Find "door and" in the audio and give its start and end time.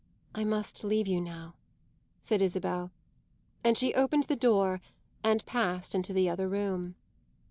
4.35-5.45